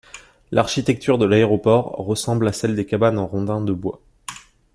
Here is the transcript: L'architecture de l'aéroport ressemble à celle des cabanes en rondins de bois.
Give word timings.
L'architecture 0.51 1.19
de 1.19 1.25
l'aéroport 1.25 1.91
ressemble 1.99 2.47
à 2.47 2.53
celle 2.53 2.75
des 2.75 2.87
cabanes 2.87 3.19
en 3.19 3.27
rondins 3.27 3.61
de 3.61 3.71
bois. 3.71 4.01